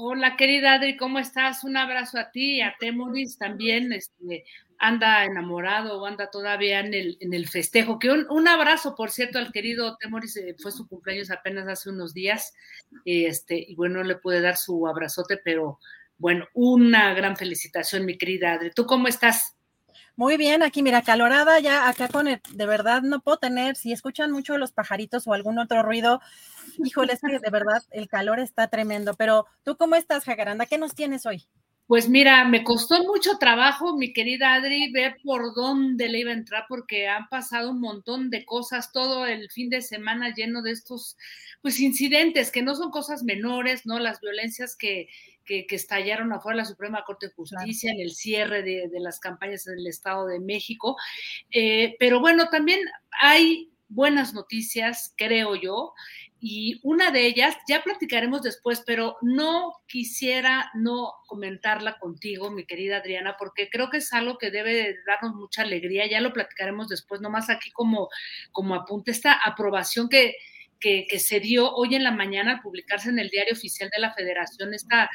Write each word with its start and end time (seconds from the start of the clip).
Hola, 0.00 0.36
querida 0.36 0.74
Adri, 0.74 0.96
¿cómo 0.96 1.18
estás? 1.18 1.64
Un 1.64 1.76
abrazo 1.76 2.20
a 2.20 2.30
ti 2.30 2.60
a 2.60 2.76
Temoris 2.78 3.36
también. 3.36 3.92
Este, 3.92 4.44
anda 4.78 5.24
enamorado 5.24 6.00
o 6.00 6.06
anda 6.06 6.30
todavía 6.30 6.78
en 6.78 6.94
el, 6.94 7.18
en 7.18 7.34
el 7.34 7.48
festejo. 7.48 7.98
Que 7.98 8.12
un, 8.12 8.24
un, 8.30 8.46
abrazo, 8.46 8.94
por 8.94 9.10
cierto, 9.10 9.40
al 9.40 9.50
querido 9.50 9.96
Temoris, 9.96 10.36
eh, 10.36 10.54
fue 10.56 10.70
su 10.70 10.86
cumpleaños 10.86 11.32
apenas 11.32 11.66
hace 11.66 11.90
unos 11.90 12.14
días, 12.14 12.54
este, 13.04 13.58
y 13.58 13.74
bueno, 13.74 13.98
no 13.98 14.04
le 14.04 14.14
pude 14.14 14.40
dar 14.40 14.56
su 14.56 14.86
abrazote, 14.86 15.36
pero 15.44 15.80
bueno, 16.16 16.46
una 16.54 17.12
gran 17.12 17.36
felicitación, 17.36 18.06
mi 18.06 18.16
querida 18.16 18.52
Adri. 18.52 18.70
¿Tú 18.70 18.86
cómo 18.86 19.08
estás? 19.08 19.57
Muy 20.18 20.36
bien, 20.36 20.64
aquí 20.64 20.82
mira, 20.82 21.02
calorada 21.02 21.60
ya 21.60 21.88
acá 21.88 22.08
con 22.08 22.26
el, 22.26 22.40
de 22.52 22.66
verdad 22.66 23.02
no 23.02 23.20
puedo 23.20 23.36
tener, 23.38 23.76
si 23.76 23.92
escuchan 23.92 24.32
mucho 24.32 24.58
los 24.58 24.72
pajaritos 24.72 25.28
o 25.28 25.32
algún 25.32 25.60
otro 25.60 25.80
ruido, 25.84 26.20
híjole, 26.84 27.12
es 27.12 27.20
que 27.20 27.38
de 27.38 27.50
verdad 27.50 27.84
el 27.92 28.08
calor 28.08 28.40
está 28.40 28.66
tremendo, 28.66 29.14
pero 29.14 29.46
tú 29.62 29.76
cómo 29.76 29.94
estás, 29.94 30.24
Jacaranda, 30.24 30.66
¿qué 30.66 30.76
nos 30.76 30.96
tienes 30.96 31.24
hoy? 31.24 31.46
Pues 31.88 32.06
mira, 32.06 32.44
me 32.44 32.64
costó 32.64 33.02
mucho 33.04 33.38
trabajo, 33.38 33.96
mi 33.96 34.12
querida 34.12 34.52
Adri, 34.52 34.92
ver 34.92 35.16
por 35.24 35.54
dónde 35.54 36.10
le 36.10 36.18
iba 36.18 36.32
a 36.32 36.34
entrar, 36.34 36.66
porque 36.68 37.08
han 37.08 37.30
pasado 37.30 37.70
un 37.70 37.80
montón 37.80 38.28
de 38.28 38.44
cosas, 38.44 38.92
todo 38.92 39.24
el 39.24 39.50
fin 39.50 39.70
de 39.70 39.80
semana 39.80 40.34
lleno 40.34 40.60
de 40.60 40.72
estos, 40.72 41.16
pues, 41.62 41.80
incidentes, 41.80 42.50
que 42.52 42.60
no 42.60 42.74
son 42.74 42.90
cosas 42.90 43.22
menores, 43.22 43.86
¿no? 43.86 43.98
Las 43.98 44.20
violencias 44.20 44.76
que, 44.76 45.08
que, 45.46 45.66
que 45.66 45.76
estallaron 45.76 46.30
afuera 46.30 46.56
de 46.56 46.62
la 46.64 46.68
Suprema 46.68 47.04
Corte 47.06 47.28
de 47.28 47.32
Justicia, 47.32 47.88
claro. 47.88 48.00
en 48.00 48.06
el 48.06 48.14
cierre 48.14 48.62
de, 48.62 48.88
de, 48.88 49.00
las 49.00 49.18
campañas 49.18 49.66
en 49.66 49.78
el 49.78 49.86
Estado 49.86 50.26
de 50.26 50.40
México. 50.40 50.94
Eh, 51.50 51.96
pero 51.98 52.20
bueno, 52.20 52.50
también 52.50 52.80
hay 53.18 53.72
buenas 53.88 54.34
noticias, 54.34 55.14
creo 55.16 55.56
yo, 55.56 55.94
y 56.40 56.80
una 56.84 57.10
de 57.10 57.26
ellas, 57.26 57.56
ya 57.68 57.82
platicaremos 57.82 58.42
después, 58.42 58.82
pero 58.86 59.16
no 59.22 59.74
quisiera 59.88 60.70
no 60.74 61.12
comentarla 61.26 61.98
contigo, 61.98 62.50
mi 62.50 62.64
querida 62.64 62.98
Adriana, 62.98 63.36
porque 63.38 63.68
creo 63.68 63.90
que 63.90 63.96
es 63.98 64.12
algo 64.12 64.38
que 64.38 64.50
debe 64.50 64.96
darnos 65.06 65.34
mucha 65.34 65.62
alegría, 65.62 66.06
ya 66.06 66.20
lo 66.20 66.32
platicaremos 66.32 66.88
después, 66.88 67.20
nomás 67.20 67.50
aquí 67.50 67.70
como, 67.72 68.08
como 68.52 68.74
apunte, 68.76 69.10
esta 69.10 69.32
aprobación 69.32 70.08
que, 70.08 70.36
que, 70.80 71.06
se 71.18 71.40
dio 71.40 71.72
hoy 71.72 71.94
en 71.94 72.04
la 72.04 72.12
mañana 72.12 72.52
al 72.52 72.60
publicarse 72.60 73.10
en 73.10 73.18
el 73.18 73.30
diario 73.30 73.54
oficial 73.54 73.90
de 73.94 74.00
la 74.00 74.14
Federación, 74.14 74.74
esta 74.74 75.10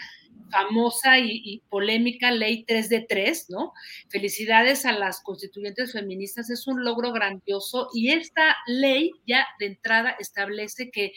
famosa 0.51 1.19
y, 1.19 1.41
y, 1.43 1.59
polémica 1.69 2.31
ley 2.31 2.63
3 2.65 2.89
de 2.89 3.05
3, 3.07 3.45
¿no? 3.49 3.73
Felicidades 4.09 4.85
a 4.85 4.91
las 4.91 5.21
constituyentes 5.21 5.93
feministas, 5.93 6.49
es 6.49 6.67
un 6.67 6.83
logro 6.83 7.11
grandioso 7.11 7.89
y 7.93 8.11
esta 8.11 8.55
ley 8.67 9.11
ya 9.25 9.47
de 9.59 9.67
entrada 9.67 10.15
establece 10.19 10.91
que 10.91 11.13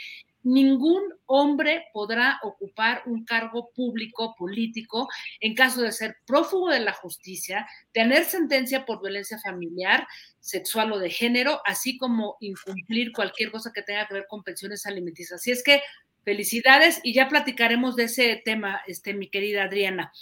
ningún 0.47 1.03
hombre 1.27 1.87
podrá 1.93 2.39
ocupar 2.45 3.03
un 3.07 3.25
cargo 3.25 3.71
público 3.75 4.37
político 4.39 5.09
en 5.41 5.55
caso 5.55 5.83
de 5.83 5.91
ser 5.91 6.19
prófugo 6.25 6.71
de 6.71 6.79
la 6.79 6.93
justicia, 6.93 7.67
tener 7.93 8.25
sentencia 8.25 8.87
por 8.87 9.03
violencia 9.03 9.41
familiar, 9.41 10.07
sexual 10.39 10.93
o 10.93 11.01
de 11.01 11.11
género, 11.11 11.61
así 11.67 11.99
como 11.99 12.37
incumplir 12.39 13.11
cualquier 13.13 13.51
cosa 13.51 13.73
que 13.75 13.83
tenga 13.83 14.07
que 14.07 14.15
ver 14.15 14.27
con 14.29 14.45
pensiones 14.45 14.87
alimenticias. 14.87 15.41
Así 15.41 15.51
es 15.51 15.65
que 15.65 15.83
felicidades 16.25 17.01
y 17.03 17.13
ya 17.13 17.29
platicaremos 17.29 17.97
de 17.97 18.05
ese 18.05 18.41
tema, 18.45 18.83
este, 18.87 19.15
mi 19.15 19.29
querida 19.29 19.65
Adriana. 19.65 20.13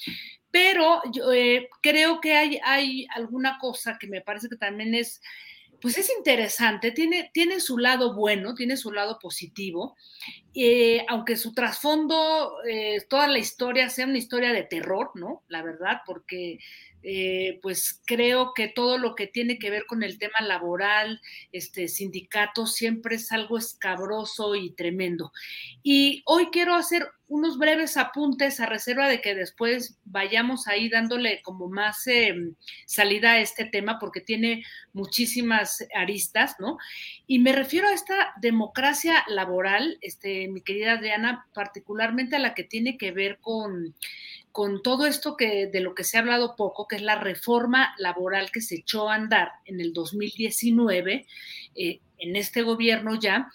Pero 0.50 1.02
yo 1.12 1.32
eh, 1.32 1.68
creo 1.82 2.22
que 2.22 2.32
hay, 2.32 2.60
hay 2.64 3.06
alguna 3.14 3.58
cosa 3.58 3.98
que 4.00 4.06
me 4.06 4.22
parece 4.22 4.48
que 4.48 4.56
también 4.56 4.94
es 4.94 5.20
pues 5.84 5.98
es 5.98 6.10
interesante, 6.16 6.92
tiene, 6.92 7.30
tiene 7.34 7.60
su 7.60 7.76
lado 7.76 8.14
bueno, 8.14 8.54
tiene 8.54 8.78
su 8.78 8.90
lado 8.90 9.18
positivo, 9.20 9.98
eh, 10.54 11.04
aunque 11.10 11.36
su 11.36 11.52
trasfondo, 11.52 12.54
eh, 12.66 13.04
toda 13.06 13.28
la 13.28 13.38
historia 13.38 13.90
sea 13.90 14.06
una 14.06 14.16
historia 14.16 14.54
de 14.54 14.62
terror, 14.62 15.10
¿no? 15.14 15.42
La 15.48 15.62
verdad, 15.62 15.98
porque 16.06 16.58
eh, 17.06 17.58
pues 17.62 18.00
creo 18.06 18.54
que 18.54 18.68
todo 18.68 18.96
lo 18.96 19.14
que 19.14 19.26
tiene 19.26 19.58
que 19.58 19.70
ver 19.70 19.84
con 19.86 20.02
el 20.02 20.18
tema 20.18 20.40
laboral, 20.40 21.20
este 21.52 21.86
sindicato, 21.88 22.66
siempre 22.66 23.16
es 23.16 23.30
algo 23.30 23.58
escabroso 23.58 24.54
y 24.54 24.70
tremendo. 24.70 25.30
Y 25.82 26.22
hoy 26.24 26.46
quiero 26.46 26.74
hacer 26.74 27.06
unos 27.26 27.58
breves 27.58 27.96
apuntes 27.96 28.60
a 28.60 28.66
reserva 28.66 29.08
de 29.08 29.20
que 29.20 29.34
después 29.34 29.98
vayamos 30.04 30.68
ahí 30.68 30.88
dándole 30.88 31.40
como 31.42 31.68
más 31.68 32.06
eh, 32.06 32.34
salida 32.86 33.32
a 33.32 33.40
este 33.40 33.64
tema 33.64 33.98
porque 33.98 34.20
tiene 34.20 34.62
muchísimas 34.92 35.84
aristas, 35.94 36.56
¿no? 36.58 36.78
Y 37.26 37.38
me 37.38 37.52
refiero 37.52 37.88
a 37.88 37.94
esta 37.94 38.34
democracia 38.40 39.24
laboral, 39.28 39.98
este, 40.00 40.48
mi 40.48 40.60
querida 40.60 40.92
Adriana, 40.92 41.46
particularmente 41.54 42.36
a 42.36 42.40
la 42.40 42.54
que 42.54 42.64
tiene 42.64 42.98
que 42.98 43.12
ver 43.12 43.38
con 43.40 43.94
con 44.54 44.82
todo 44.82 45.04
esto 45.04 45.36
que 45.36 45.66
de 45.66 45.80
lo 45.80 45.96
que 45.96 46.04
se 46.04 46.16
ha 46.16 46.20
hablado 46.20 46.54
poco, 46.54 46.86
que 46.86 46.94
es 46.94 47.02
la 47.02 47.16
reforma 47.16 47.92
laboral 47.98 48.52
que 48.52 48.60
se 48.60 48.76
echó 48.76 49.10
a 49.10 49.16
andar 49.16 49.50
en 49.64 49.80
el 49.80 49.92
2019, 49.92 51.26
eh, 51.74 52.00
en 52.18 52.36
este 52.36 52.62
gobierno 52.62 53.18
ya, 53.18 53.50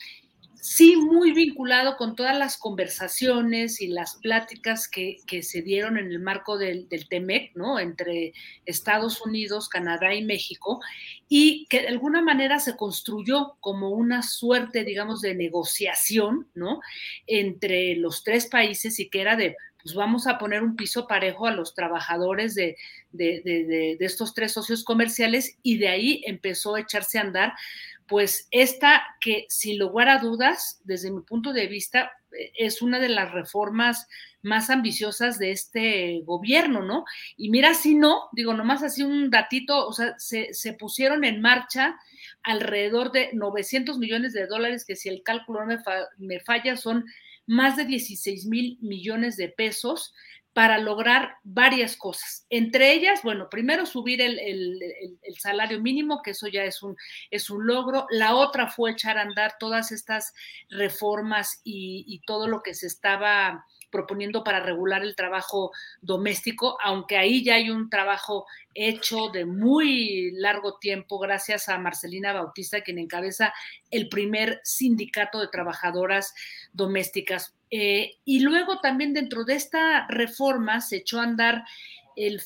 sí 0.62 0.98
muy 0.98 1.32
vinculado 1.32 1.96
con 1.96 2.18
todas 2.18 2.38
las 2.38 2.58
conversaciones 2.58 3.80
y 3.80 3.88
las 3.88 4.16
pláticas 4.16 4.90
que, 4.90 5.20
que 5.26 5.42
se 5.42 5.62
dieron 5.62 5.98
en 5.98 6.08
el 6.08 6.20
marco 6.20 6.58
del, 6.58 6.90
del, 6.90 7.08
TEMEC, 7.08 7.56
¿no? 7.56 7.80
Entre 7.80 8.34
Estados 8.66 9.22
Unidos, 9.22 9.70
Canadá 9.70 10.14
y 10.14 10.26
México, 10.26 10.82
y 11.30 11.66
que 11.70 11.84
de 11.84 11.88
alguna 11.88 12.22
manera 12.22 12.60
se 12.60 12.76
construyó 12.76 13.56
como 13.62 13.92
una 13.92 14.22
suerte, 14.22 14.84
digamos, 14.84 15.22
de 15.22 15.34
negociación, 15.34 16.50
¿no? 16.56 16.82
Entre 17.26 17.96
los 17.96 18.26
tres 18.26 18.48
países 18.48 19.00
y 19.00 19.10
que 19.10 19.22
era 19.22 19.38
de 19.38 19.56
pues 19.82 19.96
vamos 19.96 20.28
a 20.28 20.38
poner 20.38 20.62
un 20.62 20.76
piso 20.76 21.08
parejo 21.08 21.48
a 21.48 21.52
los 21.52 21.74
trabajadores 21.74 22.56
de, 22.56 22.78
de, 23.12 23.42
de, 23.44 23.96
de, 23.98 24.06
estos 24.06 24.34
tres 24.34 24.52
socios 24.52 24.84
comerciales 24.84 25.58
y 25.64 25.78
de 25.78 25.88
ahí 25.88 26.24
empezó 26.26 26.76
a 26.76 26.82
echarse 26.82 27.18
a 27.18 27.22
andar, 27.22 27.54
pues 28.08 28.48
esta 28.52 29.04
que 29.22 29.46
sin 29.50 29.80
lugar 29.80 30.10
a 30.10 30.18
dudas, 30.18 30.82
desde 30.84 31.12
mi 31.12 31.22
punto 31.22 31.54
de 31.54 31.68
vista, 31.68 32.12
es 32.58 32.82
una 32.82 33.00
de 33.00 33.10
las 33.10 33.32
reformas 33.32 34.08
más 34.42 34.70
ambiciosas 34.70 35.38
de 35.38 35.52
este 35.52 36.22
gobierno, 36.24 36.82
¿no? 36.82 37.06
Y 37.38 37.50
mira, 37.50 37.74
si 37.74 37.96
no, 37.96 38.30
digo, 38.32 38.54
nomás 38.54 38.84
así 38.84 39.04
un 39.04 39.30
datito, 39.30 39.88
o 39.88 39.94
sea, 39.94 40.18
se, 40.18 40.54
se 40.54 40.74
pusieron 40.74 41.24
en 41.24 41.42
marcha 41.42 41.98
alrededor 42.44 43.12
de 43.12 43.32
900 43.34 43.98
millones 43.98 44.34
de 44.34 44.48
dólares, 44.48 44.86
que 44.86 44.96
si 44.96 45.10
el 45.10 45.24
cálculo 45.24 45.66
me, 45.66 45.80
fa 45.80 46.08
me 46.18 46.40
falla 46.40 46.78
son 46.78 47.06
más 47.50 47.76
de 47.76 47.86
16 47.86 48.46
mil 48.46 48.78
millones 48.80 49.36
de 49.36 49.50
pesos 49.50 50.14
para 50.54 50.78
lograr 50.78 51.34
varias 51.44 51.98
cosas. 51.98 52.46
Entre 52.50 52.94
ellas, 52.94 53.22
bueno, 53.24 53.50
primero 53.50 53.88
subir 53.88 54.22
el, 54.22 54.80
salario 55.40 55.82
mínimo, 55.82 56.22
que 56.22 56.32
eso 56.32 56.48
ya 56.48 56.64
es 56.64 56.84
un, 56.84 56.96
es 57.32 57.50
un 57.50 57.66
logro. 57.66 58.06
La 58.12 58.36
otra 58.36 58.68
fue 58.68 58.92
echar 58.92 59.18
a 59.18 59.24
andar 59.24 59.56
todas 59.60 59.92
estas 59.92 60.32
reformas 60.70 61.60
y, 61.64 62.06
y 62.08 62.22
todo 62.22 62.48
lo 62.48 62.62
que 62.62 62.76
se 62.76 62.86
estaba 62.86 63.66
proponiendo 63.92 64.44
para 64.44 64.60
regular 64.60 65.04
el 65.04 65.16
trabajo 65.16 65.72
doméstico, 66.02 66.78
aunque 66.84 67.18
ahí 67.18 67.44
ya 67.44 67.56
hay 67.56 67.70
un 67.70 67.90
trabajo 67.90 68.46
hecho 68.74 69.30
de 69.30 69.46
muy 69.46 70.32
largo 70.32 70.78
tiempo 70.78 71.20
gracias 71.20 71.70
a 71.70 71.78
Marcelina 71.80 72.34
Bautista, 72.34 72.82
quien 72.82 73.00
encabeza 73.00 73.54
el 73.92 74.10
primer 74.10 74.62
sindicato 74.64 75.40
de 75.40 75.48
trabajadoras 75.48 76.34
domésticas. 76.74 77.56
Eh, 77.72 78.18
y 78.26 78.40
luego 78.40 78.80
también 78.80 79.14
dentro 79.14 79.44
de 79.44 79.56
esta 79.56 80.08
reforma 80.08 80.82
se 80.82 80.98
echó 80.98 81.20
a 81.20 81.24
andar 81.24 81.64
el, 82.16 82.42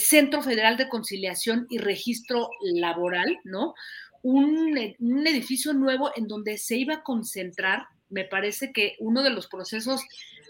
Centro 0.00 0.42
Federal 0.42 0.76
de 0.76 0.88
Conciliación 0.88 1.66
y 1.68 1.78
Registro 1.78 2.50
Laboral, 2.62 3.38
¿no? 3.44 3.74
Un, 4.22 4.78
un, 4.98 5.26
edificio 5.26 5.72
nuevo 5.74 6.10
en 6.16 6.26
donde 6.26 6.56
se 6.56 6.76
iba 6.76 6.94
a 6.94 7.02
concentrar, 7.02 7.86
me 8.10 8.24
parece 8.24 8.72
que 8.72 8.96
uno 8.98 9.22
de 9.22 9.30
los 9.30 9.48
procesos 9.48 10.02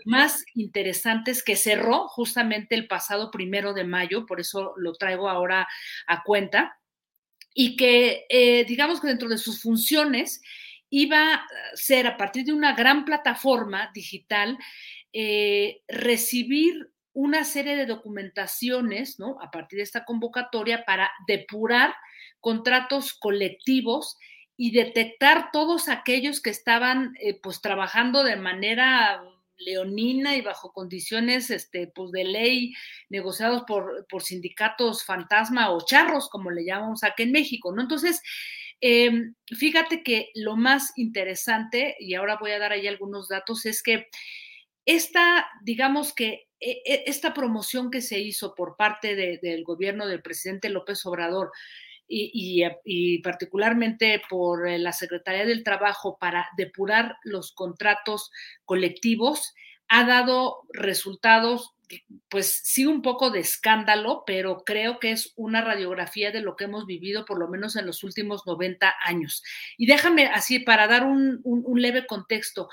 más 0.05 0.45
interesantes 0.55 1.43
que 1.43 1.57
cerró 1.57 2.09
justamente 2.09 2.75
el 2.75 2.87
pasado 2.87 3.31
primero 3.31 3.75
de 3.75 3.85
mayo, 3.85 4.27
por 4.27 4.41
eso 4.41 4.75
lo 4.77 4.95
traigo 4.95 5.29
ahora 5.29 5.69
a 6.07 6.23
cuenta, 6.23 6.79
y 7.55 7.77
que 7.77 8.27
eh, 8.29 8.65
digamos 8.67 9.01
que 9.01 9.09
dentro 9.09 9.29
de 9.29 9.39
sus 9.39 9.63
funciones 9.63 10.41
iba 10.91 11.35
a 11.35 11.47
ser 11.75 12.07
a 12.07 12.17
partir 12.17 12.45
de 12.45 12.53
una 12.53 12.75
gran 12.75 13.05
plataforma 13.05 13.91
digital, 13.93 14.57
eh, 15.13 15.83
recibir 15.89 16.91
una 17.13 17.45
serie 17.45 17.77
de 17.77 17.87
documentaciones, 17.87 19.19
¿no? 19.19 19.39
A 19.43 19.51
partir 19.51 19.79
de 19.79 19.83
esta 19.83 20.05
convocatoria 20.05 20.85
para 20.85 21.11
depurar 21.27 21.95
contratos 22.41 23.13
colectivos 23.13 24.17
y 24.61 24.73
detectar 24.73 25.51
todos 25.53 25.89
aquellos 25.89 26.43
que 26.43 26.51
estaban 26.51 27.15
eh, 27.21 27.39
pues 27.41 27.63
trabajando 27.63 28.25
de 28.25 28.35
manera 28.35 29.23
leonina 29.57 30.37
y 30.37 30.41
bajo 30.41 30.73
condiciones 30.73 31.51
este, 31.51 31.87
pues 31.87 32.11
de 32.11 32.25
ley 32.25 32.75
negociados 33.09 33.63
por, 33.69 34.05
por 34.09 34.25
sindicatos 34.25 35.05
fantasma 35.05 35.71
o 35.71 35.81
charros, 35.87 36.29
como 36.29 36.51
le 36.51 36.65
llamamos 36.65 37.05
aquí 37.05 37.23
en 37.23 37.33
México, 37.33 37.73
¿no? 37.73 37.83
Entonces, 37.83 38.21
em, 38.81 39.35
fíjate 39.47 40.03
que 40.03 40.31
lo 40.35 40.57
más 40.57 40.93
interesante, 40.97 41.97
y 42.01 42.15
ahora 42.15 42.37
voy 42.41 42.51
a 42.51 42.59
dar 42.59 42.73
ahí 42.73 42.89
algunos 42.89 43.29
datos, 43.29 43.65
es 43.65 43.81
que 43.81 44.09
esta, 44.87 45.49
digamos 45.63 46.13
que 46.13 46.49
e, 46.59 46.83
e, 46.85 47.05
esta 47.07 47.33
promoción 47.33 47.93
que 47.93 48.01
se 48.01 48.19
hizo 48.19 48.57
por 48.57 48.77
parte 48.77 49.15
del 49.15 49.63
gobierno 49.63 50.09
del 50.09 50.23
presidente 50.23 50.69
López 50.69 51.07
Obrador, 51.07 51.53
y, 52.09 53.19
particularmente 53.23 54.23
por 54.29 54.67
eh, 54.67 54.79
la 54.79 54.93
Secretaría 54.93 55.45
del 55.45 55.63
Trabajo 55.63 56.17
para 56.19 56.49
depurar 56.57 57.17
los 57.23 57.53
contratos 57.53 58.31
colectivos, 58.65 59.55
ha 59.89 60.05
dado 60.05 60.63
resultados, 60.73 61.75
pues 62.29 62.61
sí, 62.65 62.85
un 62.87 63.03
poco 63.03 63.31
de 63.31 63.41
escándalo, 63.41 64.23
pero 64.27 64.63
creo 64.65 64.99
que 64.99 65.13
es 65.13 65.33
una 65.37 65.63
radiografía 65.63 66.31
de 66.31 66.41
lo 66.41 66.57
que 66.57 66.65
hemos 66.65 66.87
vivido 66.87 67.25
por 67.25 67.39
lo 67.39 67.49
menos 67.49 67.77
en 67.77 67.87
los 67.87 68.05
últimos 68.05 68.47
90 68.47 68.95
años. 69.03 69.43
Y 69.79 69.87
déjame 69.87 70.27
así, 70.27 70.59
para 70.59 70.87
dar 70.87 71.05
un, 71.05 71.43
leve 71.75 72.07
contexto, 72.07 72.69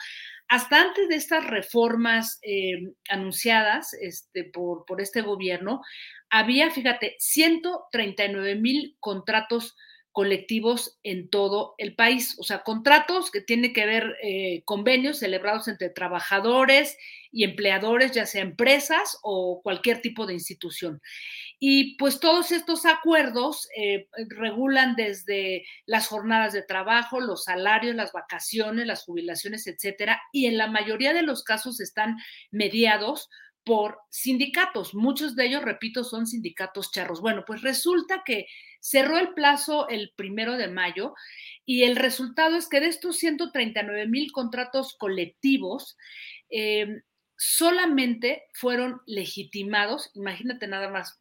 hasta 0.47 0.81
antes 0.81 1.07
de 1.09 1.15
estas 1.15 1.45
reformas 1.47 2.39
eh, 2.43 2.93
anunciadas 3.09 3.93
este, 3.93 4.43
por, 4.43 4.85
por 4.85 5.01
este 5.01 5.21
gobierno, 5.21 5.81
había, 6.29 6.69
fíjate, 6.71 7.15
139 7.19 8.55
mil 8.55 8.95
contratos 8.99 9.75
colectivos 10.15 10.97
en 11.03 11.29
todo 11.29 11.75
el 11.77 11.93
país, 11.93 12.37
o 12.39 12.43
sea, 12.43 12.63
contratos 12.63 13.31
que 13.31 13.41
tienen 13.41 13.73
que 13.73 13.85
ver 13.85 14.15
eh, 14.23 14.61
convenios 14.63 15.19
celebrados 15.19 15.67
entre 15.67 15.89
trabajadores 15.89 16.97
y 17.33 17.43
empleadores, 17.43 18.13
ya 18.13 18.25
sea 18.25 18.41
empresas 18.41 19.19
o 19.23 19.59
cualquier 19.61 19.99
tipo 19.99 20.25
de 20.25 20.33
institución. 20.33 21.01
Y 21.59 21.97
pues 21.97 22.21
todos 22.21 22.53
estos 22.53 22.85
acuerdos 22.85 23.67
eh, 23.75 24.07
regulan 24.29 24.95
desde 24.95 25.65
las 25.85 26.07
jornadas 26.07 26.53
de 26.53 26.63
trabajo, 26.63 27.19
los 27.19 27.43
salarios, 27.43 27.93
las 27.93 28.13
vacaciones, 28.13 28.87
las 28.87 29.03
jubilaciones, 29.03 29.67
etcétera, 29.67 30.21
y 30.31 30.45
en 30.45 30.57
la 30.57 30.67
mayoría 30.67 31.11
de 31.11 31.23
los 31.23 31.43
casos 31.43 31.81
están 31.81 32.15
mediados 32.51 33.29
por 33.65 33.97
sindicatos. 34.09 34.93
Muchos 34.93 35.35
de 35.35 35.47
ellos, 35.47 35.63
repito, 35.63 36.03
son 36.03 36.27
sindicatos 36.27 36.91
charros. 36.91 37.19
Bueno, 37.19 37.43
pues 37.45 37.61
resulta 37.61 38.21
que 38.23 38.45
cerró 38.79 39.17
el 39.17 39.33
plazo 39.33 39.89
el 39.89 40.13
primero 40.15 40.55
de 40.55 40.67
mayo 40.67 41.15
y 41.65 41.83
el 41.83 41.95
resultado 41.95 42.55
es 42.55 42.69
que 42.69 42.79
de 42.79 42.87
estos 42.87 43.17
139 43.17 44.07
mil 44.07 44.31
contratos 44.31 44.95
colectivos, 44.97 45.97
em, 46.49 47.01
solamente 47.37 48.43
fueron 48.53 49.01
legitimados, 49.07 50.11
imagínate 50.13 50.67
nada 50.67 50.89
más, 50.89 51.19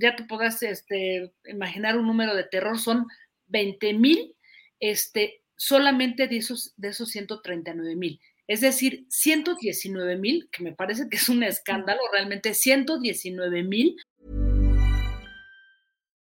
ya 0.00 0.16
te 0.16 0.24
podrás 0.24 0.62
este, 0.62 1.32
imaginar 1.44 1.96
un 1.96 2.06
número 2.06 2.34
de 2.34 2.44
terror, 2.44 2.78
son 2.78 3.06
20 3.46 3.94
mil, 3.94 4.34
este, 4.80 5.42
solamente 5.56 6.26
de 6.26 6.38
esos, 6.38 6.74
de 6.76 6.88
esos 6.88 7.10
139 7.10 7.94
mil. 7.94 8.20
Es 8.50 8.62
decir, 8.62 9.06
119 9.10 10.16
mil, 10.18 10.48
que 10.50 10.64
me 10.64 10.72
parece 10.72 11.08
que 11.08 11.18
es 11.18 11.28
un 11.28 11.44
escándalo, 11.44 12.00
realmente 12.12 12.52
119 12.52 13.62
mil. 13.62 13.94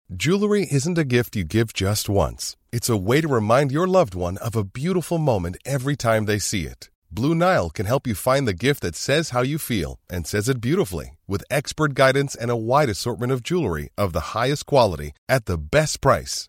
Jewelry 0.08 0.69
isn't 0.70 0.96
a 0.96 1.04
gift 1.04 1.34
you 1.34 1.42
give 1.42 1.72
just 1.74 2.08
once. 2.08 2.56
It's 2.70 2.88
a 2.88 2.96
way 2.96 3.20
to 3.20 3.26
remind 3.26 3.72
your 3.72 3.88
loved 3.88 4.14
one 4.14 4.38
of 4.38 4.54
a 4.54 4.62
beautiful 4.62 5.19
moment 5.19 5.56
every 5.64 5.96
time 5.96 6.26
they 6.26 6.38
see 6.38 6.64
it. 6.64 6.90
Blue 7.10 7.34
Nile 7.34 7.70
can 7.70 7.86
help 7.86 8.06
you 8.06 8.14
find 8.14 8.46
the 8.46 8.54
gift 8.54 8.82
that 8.82 8.94
says 8.94 9.30
how 9.30 9.42
you 9.42 9.58
feel 9.58 9.98
and 10.08 10.24
says 10.24 10.48
it 10.48 10.60
beautifully 10.60 11.19
with 11.26 11.42
expert 11.50 11.94
guidance 11.94 12.36
and 12.36 12.52
a 12.52 12.56
wide 12.56 12.88
assortment 12.88 13.32
of 13.32 13.42
jewelry 13.42 13.88
of 13.98 14.12
the 14.12 14.32
highest 14.32 14.66
quality 14.66 15.10
at 15.28 15.46
the 15.46 15.58
best 15.58 16.00
price. 16.00 16.48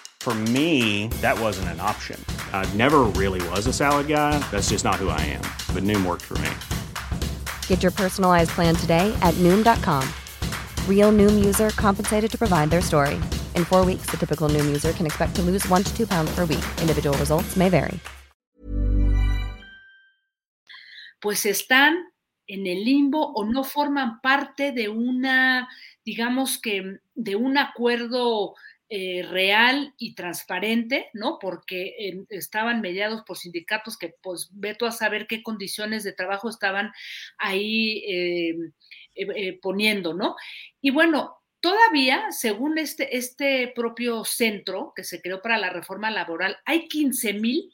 For 0.21 0.35
me, 0.53 1.07
that 1.21 1.39
wasn't 1.39 1.69
an 1.69 1.79
option. 1.79 2.23
I 2.53 2.71
never 2.77 2.99
really 3.17 3.41
was 3.49 3.65
a 3.65 3.73
salad 3.73 4.07
guy. 4.07 4.37
That's 4.51 4.69
just 4.69 4.85
not 4.85 4.97
who 4.97 5.09
I 5.09 5.19
am. 5.21 5.41
But 5.73 5.81
Noom 5.81 6.05
worked 6.05 6.21
for 6.21 6.37
me. 6.37 6.51
Get 7.65 7.81
your 7.81 7.91
personalized 7.91 8.51
plan 8.51 8.75
today 8.75 9.11
at 9.23 9.33
Noom.com. 9.39 10.07
Real 10.87 11.11
Noom 11.11 11.43
user 11.43 11.71
compensated 11.71 12.29
to 12.29 12.37
provide 12.37 12.69
their 12.69 12.81
story. 12.83 13.19
In 13.55 13.65
four 13.65 13.83
weeks, 13.83 14.11
the 14.11 14.17
typical 14.17 14.47
Noom 14.47 14.67
user 14.67 14.93
can 14.93 15.07
expect 15.07 15.33
to 15.37 15.41
lose 15.41 15.67
one 15.67 15.81
to 15.81 15.91
two 15.97 16.05
pounds 16.05 16.29
per 16.35 16.45
week. 16.45 16.65
Individual 16.79 17.17
results 17.17 17.57
may 17.57 17.69
vary. 17.69 17.99
Pues 21.19 21.47
están 21.47 21.95
en 22.47 22.67
el 22.67 22.85
limbo 22.85 23.33
o 23.33 23.43
no 23.45 23.63
forman 23.63 24.21
parte 24.21 24.71
de 24.71 24.87
una, 24.87 25.67
digamos 26.05 26.59
que, 26.59 26.99
de 27.15 27.35
un 27.35 27.57
acuerdo 27.57 28.53
Eh, 28.93 29.23
real 29.23 29.93
y 29.97 30.15
transparente, 30.15 31.09
¿no? 31.13 31.39
Porque 31.39 32.25
estaban 32.27 32.81
mediados 32.81 33.21
por 33.25 33.37
sindicatos 33.37 33.97
que, 33.97 34.15
pues, 34.21 34.49
veto 34.51 34.85
a 34.85 34.91
saber 34.91 35.27
qué 35.27 35.41
condiciones 35.43 36.03
de 36.03 36.11
trabajo 36.11 36.49
estaban 36.49 36.91
ahí 37.37 38.03
eh, 38.05 38.57
eh, 39.15 39.59
poniendo, 39.61 40.13
¿no? 40.13 40.35
Y 40.81 40.91
bueno, 40.91 41.37
todavía, 41.61 42.31
según 42.31 42.77
este, 42.77 43.15
este 43.15 43.71
propio 43.73 44.25
centro 44.25 44.91
que 44.93 45.05
se 45.05 45.21
creó 45.21 45.41
para 45.41 45.57
la 45.57 45.69
reforma 45.69 46.11
laboral, 46.11 46.57
hay 46.65 46.89
15 46.89 47.31
mil 47.35 47.73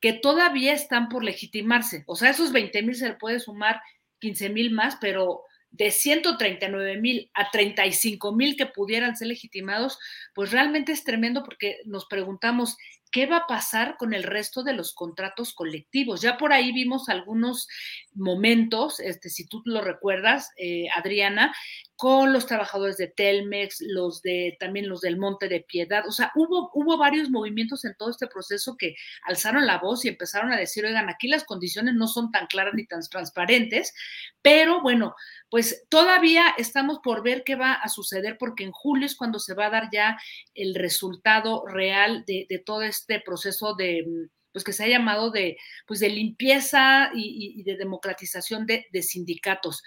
que 0.00 0.14
todavía 0.14 0.72
están 0.72 1.08
por 1.08 1.22
legitimarse. 1.22 2.02
O 2.08 2.16
sea, 2.16 2.30
esos 2.30 2.50
20 2.50 2.82
mil 2.82 2.96
se 2.96 3.10
le 3.10 3.14
puede 3.14 3.38
sumar 3.38 3.80
15 4.18 4.48
mil 4.48 4.72
más, 4.72 4.96
pero 5.00 5.44
de 5.76 5.90
139 5.90 6.96
mil 7.00 7.30
a 7.34 7.50
35 7.50 8.32
mil 8.32 8.56
que 8.56 8.66
pudieran 8.66 9.16
ser 9.16 9.28
legitimados, 9.28 9.98
pues 10.34 10.50
realmente 10.50 10.92
es 10.92 11.04
tremendo 11.04 11.42
porque 11.44 11.78
nos 11.84 12.06
preguntamos, 12.06 12.76
qué 13.16 13.24
va 13.24 13.38
a 13.38 13.46
pasar 13.46 13.96
con 13.96 14.12
el 14.12 14.24
resto 14.24 14.62
de 14.62 14.74
los 14.74 14.92
contratos 14.92 15.54
colectivos. 15.54 16.20
Ya 16.20 16.36
por 16.36 16.52
ahí 16.52 16.70
vimos 16.70 17.08
algunos 17.08 17.66
momentos, 18.12 19.00
este, 19.00 19.30
si 19.30 19.46
tú 19.46 19.62
lo 19.64 19.80
recuerdas, 19.80 20.50
eh, 20.58 20.88
Adriana, 20.94 21.54
con 21.96 22.34
los 22.34 22.44
trabajadores 22.44 22.98
de 22.98 23.08
Telmex, 23.08 23.78
los 23.80 24.20
de 24.20 24.58
también 24.60 24.86
los 24.86 25.00
del 25.00 25.16
Monte 25.16 25.48
de 25.48 25.62
Piedad. 25.62 26.06
O 26.06 26.12
sea, 26.12 26.30
hubo, 26.34 26.70
hubo 26.74 26.98
varios 26.98 27.30
movimientos 27.30 27.86
en 27.86 27.94
todo 27.96 28.10
este 28.10 28.26
proceso 28.26 28.76
que 28.78 28.94
alzaron 29.26 29.66
la 29.66 29.78
voz 29.78 30.04
y 30.04 30.08
empezaron 30.08 30.52
a 30.52 30.58
decir, 30.58 30.84
oigan, 30.84 31.08
aquí 31.08 31.26
las 31.26 31.44
condiciones 31.44 31.94
no 31.94 32.08
son 32.08 32.30
tan 32.30 32.46
claras 32.48 32.74
ni 32.74 32.86
tan 32.86 33.00
transparentes, 33.00 33.94
pero 34.42 34.82
bueno, 34.82 35.14
pues 35.48 35.86
todavía 35.88 36.54
estamos 36.58 36.98
por 37.02 37.22
ver 37.22 37.44
qué 37.44 37.54
va 37.54 37.72
a 37.72 37.88
suceder 37.88 38.36
porque 38.38 38.64
en 38.64 38.72
julio 38.72 39.06
es 39.06 39.16
cuando 39.16 39.38
se 39.38 39.54
va 39.54 39.66
a 39.66 39.70
dar 39.70 39.88
ya 39.90 40.18
el 40.54 40.74
resultado 40.74 41.64
real 41.66 42.24
de, 42.26 42.46
todo 42.64 42.82
este 42.82 43.05
proceso 43.24 43.74
de 43.74 44.28
pues 44.56 44.64
que 44.64 44.72
se 44.72 44.84
ha 44.84 44.88
llamado 44.88 45.30
de, 45.30 45.58
pues 45.86 46.00
de 46.00 46.08
limpieza 46.08 47.10
y, 47.14 47.62
de 47.62 47.76
democratización 47.76 48.64
de, 48.64 48.86
sindicatos. 49.02 49.82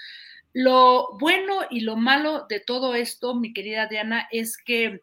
Lo 0.53 1.07
bueno 1.19 1.61
y 1.71 1.79
lo 1.79 1.95
malo 1.95 2.45
de 2.47 2.59
todo 2.59 2.93
esto, 2.93 3.33
mi 3.33 3.51
querida 3.51 3.87
Diana, 3.87 4.27
es 4.31 4.57
que 4.63 5.01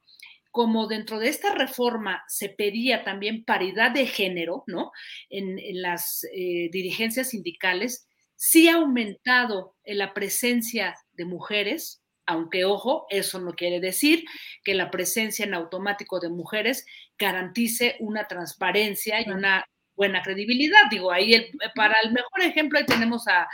como 0.52 0.86
dentro 0.86 1.18
de 1.18 1.30
esta 1.30 1.52
reforma 1.52 2.22
se 2.28 2.48
pedía 2.48 3.02
también 3.02 3.44
paridad 3.44 3.90
de 3.90 4.06
género, 4.06 4.62
¿no? 4.68 4.92
En, 5.30 5.58
las 5.82 6.22
eh, 6.32 6.68
dirigencias 6.70 7.30
sindicales, 7.30 8.06
sí 8.36 8.68
ha 8.68 8.76
aumentado 8.76 9.74
la 9.84 10.14
presencia 10.14 10.94
de 11.14 11.24
mujeres, 11.24 12.04
aunque 12.26 12.64
ojo, 12.64 13.06
eso 13.08 13.40
no 13.40 13.54
quiere 13.54 13.80
decir 13.80 14.24
que 14.64 14.74
la 14.74 14.90
presencia 14.90 15.44
en 15.44 15.54
automático 15.54 16.20
de 16.20 16.28
mujeres 16.28 16.84
garantice 17.18 17.96
una 18.00 18.26
transparencia 18.26 19.20
y 19.20 19.30
una 19.30 19.64
buena 19.94 20.22
credibilidad. 20.22 20.82
Digo, 20.90 21.10
ahí 21.10 21.32
el, 21.32 21.50
para 21.74 21.96
el 22.02 22.12
mejor 22.12 22.42
ejemplo 22.42 22.78
ahí 22.78 22.86
tenemos 22.86 23.24
a, 23.28 23.48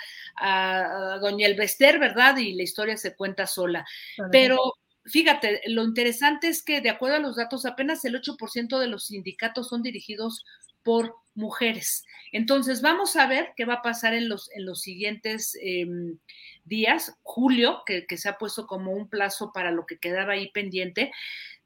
Doña 1.20 1.46
Elvester, 1.46 1.98
¿verdad? 1.98 2.36
Y 2.38 2.54
la 2.54 2.64
historia 2.64 2.96
se 2.96 3.14
cuenta 3.14 3.46
sola. 3.46 3.86
Pero 4.32 4.58
fíjate, 5.04 5.62
lo 5.66 5.84
interesante 5.84 6.48
es 6.48 6.64
que 6.64 6.80
de 6.80 6.90
acuerdo 6.90 7.16
a 7.16 7.20
los 7.20 7.36
datos, 7.36 7.64
apenas 7.64 8.04
el 8.04 8.20
8% 8.20 8.78
de 8.78 8.86
los 8.88 9.06
sindicatos 9.06 9.68
son 9.68 9.82
dirigidos 9.82 10.44
por 10.82 11.14
mujeres. 11.34 12.04
Entonces, 12.32 12.82
vamos 12.82 13.16
a 13.16 13.26
ver 13.26 13.52
qué 13.56 13.64
va 13.64 13.74
a 13.74 13.82
pasar 13.82 14.14
en 14.14 14.28
los, 14.28 14.50
en 14.52 14.66
los 14.66 14.80
siguientes 14.82 15.56
em, 15.60 16.18
días. 16.64 17.14
Julio, 17.22 17.82
que, 17.86 18.06
que 18.06 18.16
se 18.16 18.28
ha 18.28 18.38
puesto 18.38 18.66
como 18.66 18.92
un 18.92 19.08
plazo 19.08 19.52
para 19.52 19.70
lo 19.70 19.86
que 19.86 19.98
quedaba 19.98 20.34
ahí 20.34 20.50
pendiente 20.50 21.12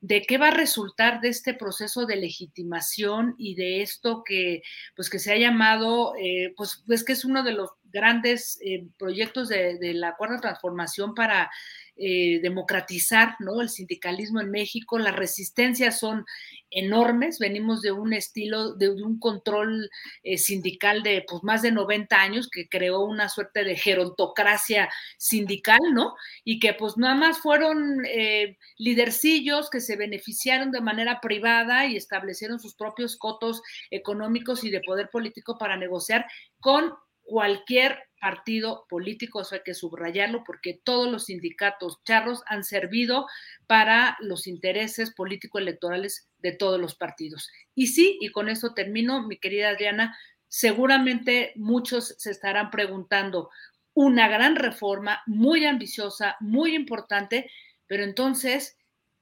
de 0.00 0.22
qué 0.22 0.38
va 0.38 0.48
a 0.48 0.52
resultar 0.52 1.20
de 1.20 1.28
este 1.28 1.54
proceso 1.54 2.06
de 2.06 2.16
legitimación 2.16 3.34
y 3.38 3.54
de 3.54 3.82
esto 3.82 4.22
que, 4.24 4.62
pues, 4.94 5.08
que 5.10 5.18
se 5.18 5.32
ha 5.32 5.36
llamado, 5.36 6.14
eh, 6.16 6.52
pues, 6.56 6.82
pues 6.86 7.02
que 7.02 7.12
es 7.12 7.24
uno 7.24 7.42
de 7.42 7.52
los 7.52 7.70
grandes 7.84 8.58
eh, 8.62 8.86
proyectos 8.98 9.48
de, 9.48 9.78
de, 9.78 9.94
la 9.94 10.14
cuarta 10.16 10.40
transformación 10.40 11.14
para 11.14 11.50
eh, 11.98 12.40
democratizar 12.42 13.36
¿no? 13.38 13.62
el 13.62 13.70
sindicalismo 13.70 14.40
en 14.40 14.50
México. 14.50 14.98
Las 14.98 15.16
resistencias 15.16 15.98
son 15.98 16.26
enormes, 16.70 17.38
venimos 17.38 17.80
de 17.80 17.92
un 17.92 18.12
estilo, 18.12 18.74
de, 18.74 18.90
un 18.90 19.18
control 19.18 19.88
eh, 20.22 20.36
sindical 20.36 21.02
de 21.02 21.24
pues, 21.26 21.42
más 21.42 21.62
de 21.62 21.72
90 21.72 22.20
años 22.20 22.50
que 22.50 22.68
creó 22.68 23.00
una 23.00 23.30
suerte 23.30 23.64
de 23.64 23.76
gerontocracia 23.76 24.90
sindical, 25.16 25.80
¿no? 25.94 26.14
Y 26.44 26.58
que 26.58 26.74
pues 26.74 26.98
nada 26.98 27.14
más 27.14 27.38
fueron 27.38 28.04
eh, 28.06 28.58
lidercillos 28.76 29.70
que 29.70 29.80
se 29.80 29.96
beneficiaron 29.96 30.72
de 30.72 30.82
manera 30.82 31.20
privada 31.22 31.86
y 31.86 31.96
establecieron 31.96 32.58
sus 32.58 32.74
propios 32.74 33.16
cotos 33.16 33.62
económicos 33.90 34.64
y 34.64 34.70
de 34.70 34.80
poder 34.80 35.08
político 35.08 35.56
para 35.56 35.78
negociar 35.78 36.26
con 36.60 36.92
cualquier 37.22 37.98
partido 38.20 38.86
político, 38.88 39.40
eso 39.40 39.54
hay 39.54 39.62
que 39.64 39.74
subrayarlo 39.74 40.42
porque 40.44 40.80
todos 40.82 41.10
los 41.10 41.26
sindicatos 41.26 42.02
charros 42.04 42.42
han 42.46 42.64
servido 42.64 43.26
para 43.66 44.16
los 44.20 44.46
intereses 44.46 45.12
político-electorales 45.14 46.28
de 46.38 46.52
todos 46.52 46.80
los 46.80 46.94
partidos. 46.94 47.50
Y 47.74 47.88
sí, 47.88 48.18
y 48.20 48.30
con 48.30 48.48
eso 48.48 48.74
termino, 48.74 49.26
mi 49.26 49.38
querida 49.38 49.70
Adriana, 49.70 50.16
seguramente 50.48 51.52
muchos 51.56 52.14
se 52.18 52.30
estarán 52.30 52.70
preguntando, 52.70 53.50
una 53.94 54.28
gran 54.28 54.56
reforma, 54.56 55.22
muy 55.26 55.64
ambiciosa, 55.64 56.36
muy 56.40 56.74
importante, 56.74 57.50
pero 57.86 58.04
entonces, 58.04 58.76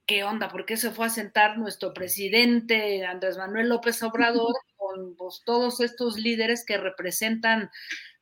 ¿qué 0.04 0.24
onda? 0.24 0.48
¿Por 0.48 0.66
qué 0.66 0.76
se 0.76 0.90
fue 0.90 1.06
a 1.06 1.10
sentar 1.10 1.58
nuestro 1.58 1.94
presidente 1.94 3.06
Andrés 3.06 3.38
Manuel 3.38 3.68
López 3.68 4.02
Obrador 4.02 4.52
con 4.76 5.14
pues, 5.14 5.42
todos 5.46 5.80
estos 5.80 6.18
líderes 6.18 6.64
que 6.66 6.76
representan 6.76 7.70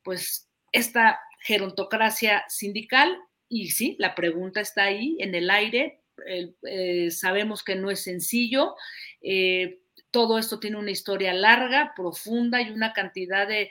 pues 0.03 0.47
esta 0.73 1.21
gerontocracia 1.39 2.43
sindical 2.49 3.17
y 3.47 3.69
sí, 3.69 3.95
la 3.99 4.15
pregunta 4.15 4.59
está 4.59 4.85
ahí 4.85 5.15
en 5.19 5.35
el 5.35 5.49
aire. 5.49 6.01
Eh, 6.67 7.11
sabemos 7.11 7.63
que 7.63 7.75
no 7.75 7.91
es 7.91 8.03
sencillo. 8.03 8.75
Eh, 9.21 9.79
todo 10.09 10.37
esto 10.37 10.59
tiene 10.59 10.77
una 10.77 10.91
historia 10.91 11.33
larga, 11.33 11.93
profunda 11.95 12.61
y 12.61 12.71
una 12.71 12.93
cantidad 12.93 13.47
de, 13.47 13.69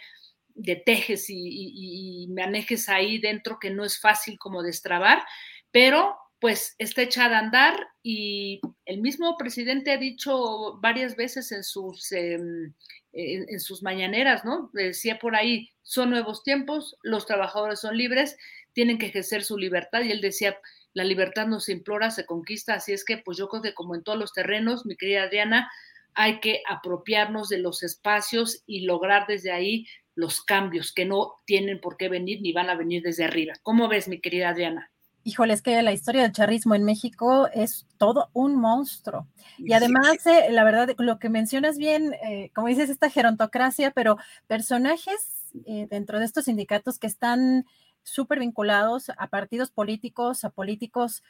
tejes 0.85 1.31
y, 1.31 1.35
y, 1.37 2.29
manejes 2.29 2.89
ahí 2.89 3.19
dentro 3.19 3.59
que 3.59 3.71
no 3.71 3.85
es 3.85 3.99
fácil 3.99 4.39
como 4.39 4.63
destrabar, 4.63 5.23
pero 5.71 6.17
pues 6.43 6.75
está 6.79 7.03
echada 7.03 7.37
a 7.37 7.39
andar 7.39 7.87
y 8.03 8.61
el 8.85 9.01
mismo 9.01 9.37
presidente 9.39 9.93
ha 9.93 9.97
dicho 9.97 10.77
varias 10.81 11.15
veces 11.15 11.53
en 11.53 11.63
sus, 11.63 12.11
em, 12.11 12.75
en, 13.13 13.61
sus 13.61 13.85
mañaneras, 13.85 14.45
¿no? 14.45 14.69
Decía 14.73 15.21
por 15.21 15.37
ahí, 15.37 15.71
son 15.83 16.11
nuevos 16.11 16.43
tiempos, 16.43 16.97
los 17.05 17.27
trabajadores 17.27 17.79
son 17.79 17.97
libres, 17.97 18.37
tienen 18.73 18.99
que 18.99 19.07
ejercer 19.07 19.45
su 19.45 19.57
libertad 19.57 20.03
y 20.03 20.11
él 20.11 20.21
decía, 20.21 20.59
la 20.95 21.05
libertad 21.05 21.47
no 21.47 21.61
se 21.61 21.71
implora, 21.71 22.11
se 22.11 22.27
conquista, 22.27 22.75
así 22.75 22.93
es 22.93 23.05
que 23.05 23.19
pues 23.19 23.39
yo 23.39 23.49
creo 23.49 23.63
que 23.63 23.75
como 23.75 23.95
en 23.95 24.03
todos 24.03 24.19
los 24.19 24.33
terrenos, 24.33 24.85
mi 24.85 24.97
querida 24.97 25.23
Adriana, 25.23 25.71
hay 26.15 26.41
que 26.41 26.61
apropiarnos 26.69 27.51
de 27.51 27.59
los 27.59 27.85
espacios 27.85 28.65
y 28.67 28.81
lograr 28.81 29.29
desde 29.29 29.53
ahí 29.53 29.87
los 30.17 30.43
cambios 30.43 30.93
que 30.93 31.05
no 31.05 31.35
tienen 31.47 31.81
por 31.81 31.97
qué 31.97 32.09
venir 32.09 32.43
ni 32.43 32.53
van 32.53 32.69
a 32.69 32.75
venir 32.75 33.01
desde 33.05 33.23
arriba. 33.23 33.55
¿Cómo 33.63 33.87
ves, 33.87 34.09
mi 34.09 34.21
querida 34.21 34.49
Adriana? 34.49 34.92
Híjole, 35.25 35.55
es 35.55 35.63
que 35.63 35.81
la 35.83 35.93
historia 35.93 36.23
del 36.23 36.33
charrismo 36.33 36.75
en 36.75 36.83
México 36.83 37.49
es 37.55 37.87
todo 37.97 38.31
un 38.33 38.57
monstruo. 38.57 39.29
Y 39.57 39.73
además, 39.73 40.27
eh, 40.27 40.51
la 40.51 40.65
verdad, 40.65 40.91
lo 40.99 41.21
que 41.21 41.29
mencionas 41.29 41.79
bien, 41.79 42.15
eh, 42.25 42.51
como 42.55 42.67
dices, 42.67 42.91
esta 42.91 43.09
gerontocracia, 43.09 43.93
pero 43.93 44.17
personajes 44.49 45.53
eh, 45.65 45.87
dentro 45.89 46.19
de 46.19 46.25
estos 46.25 46.47
sindicatos 46.47 46.99
que 46.99 47.07
están 47.07 47.67
súper 48.03 48.41
vinculados 48.41 49.13
a 49.17 49.29
partidos 49.29 49.71
políticos, 49.71 50.45
a 50.45 50.51
políticos, 50.51 51.23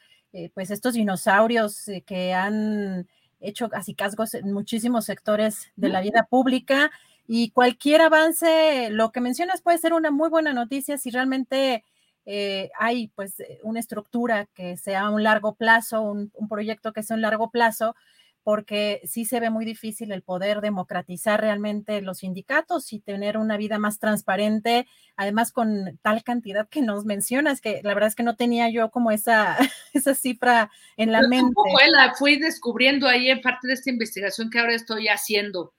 pues 0.55 0.71
estos 0.71 0.95
dinosaurios 0.95 1.85
que 2.07 2.33
han 2.33 3.07
hecho 3.39 3.69
así 3.73 3.93
casgos 3.93 4.33
en 4.33 4.51
muchísimos 4.51 5.05
sectores 5.05 5.71
de 5.75 5.89
la 5.89 6.01
vida 6.01 6.25
pública. 6.27 6.89
Y 7.27 7.51
cualquier 7.51 8.01
avance, 8.01 8.89
lo 8.89 9.11
que 9.11 9.21
mencionas 9.21 9.61
puede 9.61 9.77
ser 9.77 9.93
una 9.93 10.09
muy 10.09 10.29
buena 10.29 10.51
noticia 10.51 10.97
si 10.97 11.11
realmente 11.11 11.83
eh, 12.25 12.69
hay 12.79 13.09
pues 13.09 13.39
eh, 13.39 13.59
una 13.63 13.79
estructura 13.79 14.47
que 14.53 14.77
sea 14.77 15.01
a 15.01 15.09
un 15.09 15.23
largo 15.23 15.55
plazo, 15.55 16.01
un, 16.01 16.31
proyecto 16.49 16.93
que 16.93 17.03
sea 17.03 17.15
a 17.15 17.17
un 17.17 17.21
largo 17.21 17.51
plazo, 17.51 17.95
porque 18.43 19.01
sí 19.05 19.23
se 19.23 19.39
ve 19.39 19.49
muy 19.49 19.63
difícil 19.63 20.11
el 20.11 20.21
poder 20.21 20.59
democratizar 20.59 21.39
realmente 21.39 22.01
los 22.01 22.19
sindicatos 22.19 22.91
y 22.91 22.99
tener 22.99 23.37
una 23.37 23.55
vida 23.55 23.77
más 23.77 23.99
transparente, 23.99 24.85
además 25.15 25.53
con 25.53 25.97
tal 26.01 26.23
cantidad 26.23 26.67
que 26.67 26.81
nos 26.81 27.05
mencionas, 27.05 27.61
que 27.61 27.81
la 27.83 27.93
verdad 27.93 28.09
es 28.09 28.15
que 28.15 28.23
no 28.23 28.35
tenía 28.35 28.69
yo 28.69 28.89
como 28.89 29.11
esa, 29.11 29.57
esa 29.93 30.13
cifra 30.13 30.71
en 30.97 31.11
la 31.11 31.21
mente. 31.27 31.53
la 31.87 32.13
fui 32.15 32.37
descubriendo 32.37 33.07
ahí 33.07 33.29
en 33.29 33.41
parte 33.41 33.67
de 33.67 33.73
esta 33.73 33.89
investigación 33.89 34.49
que 34.49 34.59
ahora 34.59 34.75
estoy 34.75 35.07
haciendo. 35.07 35.73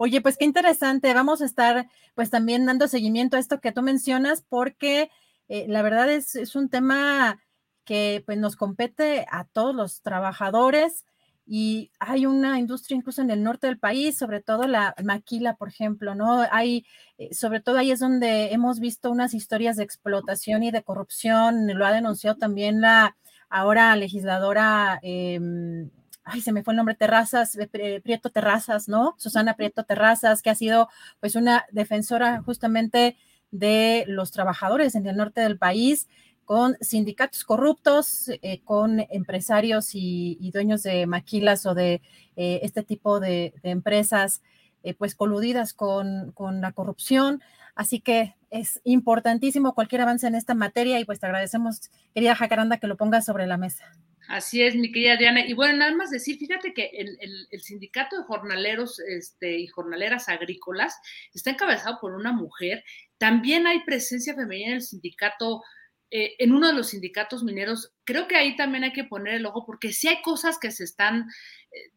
Oye, 0.00 0.20
pues 0.20 0.36
qué 0.38 0.44
interesante. 0.44 1.12
Vamos 1.12 1.42
a 1.42 1.44
estar 1.44 1.88
pues 2.14 2.30
también 2.30 2.64
dando 2.64 2.86
seguimiento 2.86 3.36
a 3.36 3.40
esto 3.40 3.60
que 3.60 3.72
tú 3.72 3.82
mencionas 3.82 4.44
porque 4.48 5.10
eh, 5.48 5.66
la 5.68 5.82
verdad 5.82 6.10
es, 6.10 6.34
es, 6.34 6.56
un 6.56 6.68
tema 6.68 7.40
que 7.84 8.22
pues, 8.26 8.38
nos 8.38 8.56
compete 8.56 9.26
a 9.30 9.44
todos 9.44 9.74
los 9.74 10.02
trabajadores 10.02 11.04
y 11.50 11.90
hay 11.98 12.26
una 12.26 12.58
industria 12.58 12.96
incluso 12.98 13.22
en 13.22 13.30
el 13.30 13.42
norte 13.42 13.66
del 13.68 13.78
país, 13.78 14.18
sobre 14.18 14.42
todo 14.42 14.66
la 14.66 14.94
maquila, 15.02 15.56
por 15.56 15.68
ejemplo, 15.68 16.14
¿no? 16.14 16.44
Hay, 16.50 16.84
eh, 17.16 17.32
sobre 17.34 17.60
todo 17.60 17.78
ahí 17.78 17.90
es 17.90 18.00
donde 18.00 18.52
hemos 18.52 18.80
visto 18.80 19.10
unas 19.10 19.32
historias 19.32 19.76
de 19.78 19.84
explotación 19.84 20.62
y 20.62 20.70
de 20.70 20.82
corrupción, 20.82 21.66
lo 21.66 21.86
ha 21.86 21.92
denunciado 21.92 22.36
también 22.36 22.82
la 22.82 23.16
ahora 23.48 23.96
legisladora, 23.96 24.98
em, 25.02 25.90
ay, 26.24 26.42
se 26.42 26.52
me 26.52 26.62
fue 26.62 26.74
el 26.74 26.76
nombre, 26.76 26.94
Terrazas, 26.94 27.56
eh, 27.56 28.00
Prieto 28.02 28.28
Terrazas, 28.28 28.86
¿no? 28.86 29.14
Susana 29.16 29.56
Prieto 29.56 29.84
Terrazas, 29.84 30.42
que 30.42 30.50
ha 30.50 30.54
sido 30.54 30.88
pues 31.20 31.34
una 31.34 31.64
defensora 31.72 32.42
justamente 32.42 33.16
de 33.50 34.04
los 34.06 34.30
trabajadores 34.30 34.94
en 34.94 35.06
el 35.06 35.16
norte 35.16 35.40
del 35.40 35.58
país 35.58 36.08
con 36.48 36.78
sindicatos 36.80 37.44
corruptos, 37.44 38.30
eh, 38.40 38.62
con 38.64 39.00
empresarios 39.10 39.90
y, 39.92 40.50
dueños 40.50 40.82
de 40.82 41.06
maquilas 41.06 41.66
o 41.66 41.74
de 41.74 42.00
eh, 42.36 42.60
este 42.62 42.82
tipo 42.82 43.20
de, 43.20 43.52
empresas, 43.64 44.40
eh, 44.82 44.94
pues 44.94 45.14
coludidas 45.14 45.74
con, 45.74 46.32
con, 46.32 46.62
la 46.62 46.72
corrupción. 46.72 47.42
Así 47.74 48.00
que 48.00 48.34
es 48.48 48.80
importantísimo 48.84 49.74
cualquier 49.74 50.00
avance 50.00 50.26
en 50.26 50.34
esta 50.34 50.54
materia 50.54 50.98
y 50.98 51.04
pues 51.04 51.20
te 51.20 51.26
agradecemos, 51.26 51.90
querida 52.14 52.34
Jacaranda, 52.34 52.78
que 52.78 52.86
lo 52.86 52.96
pongas 52.96 53.26
sobre 53.26 53.46
la 53.46 53.58
mesa. 53.58 53.84
Así 54.28 54.62
es, 54.62 54.74
mi 54.74 54.92
querida 54.92 55.16
Diana. 55.16 55.46
Y 55.46 55.54
bueno, 55.54 55.78
nada 55.78 55.94
más 55.94 56.10
decir, 56.10 56.38
fíjate 56.38 56.74
que 56.74 56.90
el, 56.92 57.18
el, 57.50 57.60
sindicato 57.62 58.18
de 58.18 58.24
jornaleros 58.24 59.00
este, 59.00 59.58
y 59.58 59.66
jornaleras 59.66 60.28
agrícolas 60.28 60.98
está 61.32 61.50
encabezado 61.50 61.98
por 61.98 62.12
una 62.12 62.32
mujer. 62.32 62.84
También 63.18 63.66
hay 63.66 63.84
presencia 63.84 64.34
femenina 64.34 64.70
en 64.70 64.76
el 64.76 64.82
sindicato 64.82 65.62
eh, 66.10 66.36
en 66.38 66.52
uno 66.52 66.68
de 66.68 66.72
los 66.72 66.88
sindicatos 66.88 67.44
mineros, 67.44 67.92
creo 68.04 68.26
que 68.26 68.36
ahí 68.36 68.56
también 68.56 68.82
hay 68.82 68.94
que 68.94 69.04
poner 69.04 69.34
el 69.34 69.44
ojo 69.44 69.66
porque 69.66 69.92
sí 69.92 70.08
hay 70.08 70.22
cosas 70.22 70.58
que 70.58 70.70
se 70.70 70.84
están, 70.84 71.28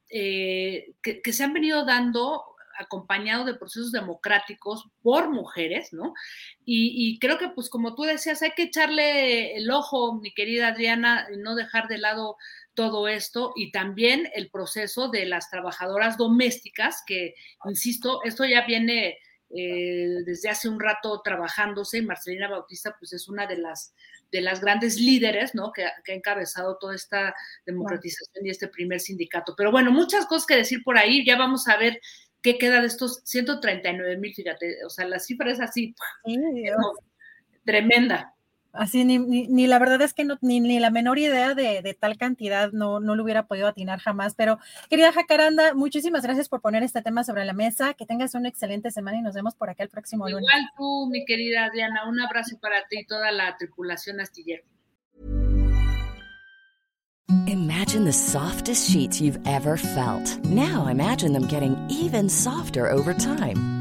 eh, 0.10 0.94
que, 1.02 1.22
se 1.32 1.44
han 1.46 1.54
venido 1.54 1.86
dando 1.86 2.44
acompañado 2.78 3.46
de 3.46 3.54
procesos 3.54 3.94
democráticos 3.94 4.90
por 5.02 5.30
mujeres, 5.30 5.94
¿no? 5.94 6.14
Y, 6.66 7.20
creo 7.20 7.38
que, 7.38 7.50
pues, 7.50 7.70
como 7.70 7.96
tú 7.96 8.04
decías, 8.04 8.42
hay 8.42 8.52
que 8.52 8.64
echarle 8.64 9.56
el 9.56 9.70
ojo, 9.72 10.20
mi 10.20 10.34
querida 10.34 10.70
Adriana, 10.70 11.28
y 11.34 11.38
no 11.38 11.56
dejar 11.56 11.88
de 11.88 12.00
lado 12.00 12.38
todo 12.74 13.08
esto 13.08 13.54
y 13.56 13.72
también 13.72 14.30
el 14.34 14.50
proceso 14.50 15.10
de 15.10 15.26
las 15.26 15.50
trabajadoras 15.50 16.18
domésticas, 16.18 17.04
que, 17.06 17.36
insisto, 17.66 18.24
esto 18.24 18.46
ya 18.46 18.66
viene 18.66 19.20
eh, 19.56 20.24
desde 20.26 20.50
hace 20.50 20.70
un 20.70 20.80
rato 20.80 21.22
trabajándose. 21.22 22.02
Marcelina 22.02 22.50
Bautista, 22.50 22.96
pues 22.98 23.14
es 23.14 23.28
una 23.28 23.48
de 23.48 23.58
las, 23.58 23.94
de 24.32 24.42
las 24.42 24.62
grandes 24.62 25.00
líderes, 25.00 25.56
¿no? 25.56 25.72
Que, 25.72 25.86
ha 25.86 25.94
encabezado 26.08 26.78
toda 26.78 26.96
esta 26.96 27.36
democratización 27.66 28.46
y 28.46 28.50
este 28.50 28.68
primer 28.68 29.00
sindicato. 29.00 29.54
Pero 29.56 29.72
bueno, 29.72 29.92
muchas 29.92 30.26
cosas 30.26 30.46
que 30.46 30.56
decir 30.56 30.84
por 30.84 30.98
ahí. 30.98 31.26
Ya 31.26 31.38
vamos 31.38 31.68
a 31.68 31.78
ver 31.78 32.00
qué 32.42 32.58
queda 32.58 32.82
de 32.82 32.88
estos 32.88 33.22
139 33.26 34.18
mil, 34.18 34.34
fíjate, 34.34 34.84
o 34.86 34.90
sea, 34.90 35.06
la 35.06 35.20
cifra 35.20 35.52
es 35.52 35.60
así, 35.60 35.96
tremenda. 37.66 38.34
Así, 38.74 39.04
ni, 39.04 39.20
ni, 39.20 39.68
la 39.68 39.80
verdad 39.80 40.02
es 40.02 40.14
que 40.14 40.24
no, 40.24 40.38
ni, 40.42 40.60
ni, 40.60 40.80
la 40.80 40.92
menor 40.92 41.20
idea 41.20 41.54
de, 41.54 41.82
de, 41.82 41.94
tal 41.94 42.18
cantidad 42.18 42.72
no, 42.72 43.00
no 43.00 43.16
lo 43.16 43.24
hubiera 43.24 43.46
podido 43.46 43.68
atinar 43.68 44.00
jamás. 44.00 44.34
Pero, 44.36 44.60
querida 44.90 45.12
Jacaranda, 45.12 45.74
muchísimas 45.74 46.24
gracias 46.24 46.48
por 46.48 46.62
poner 46.62 46.84
este 46.84 47.02
tema 47.02 47.24
sobre 47.24 47.46
la 47.46 47.54
mesa. 47.54 47.94
Que 47.94 48.06
tengas 48.06 48.34
una 48.34 48.50
excelente 48.50 48.92
semana 48.92 49.18
y 49.18 49.22
nos 49.22 49.36
vemos 49.36 49.56
por 49.56 49.70
acá 49.70 49.84
el 49.84 49.90
próximo 49.90 50.30
lunes. 50.30 50.48
Igual 50.50 50.70
tú, 50.78 51.10
mi 51.12 51.26
querida 51.26 51.70
Diana, 51.74 52.08
un 52.08 52.20
abrazo 52.22 52.58
para 52.60 52.88
ti 52.88 53.00
y 53.00 53.06
toda 53.06 53.32
la 53.32 53.58
tripulación 53.58 54.22
astillera. 54.22 54.64
Imagine 57.48 58.06
the 58.06 58.14
softest 58.14 58.90
sheets 58.90 59.22
you've 59.22 59.40
ever 59.46 59.78
felt. 59.78 60.38
Now 60.46 60.88
imagine 60.88 61.34
them 61.34 61.48
getting 61.48 61.78
even 61.90 62.30
softer 62.30 62.90
over 62.90 63.14
time. 63.14 63.81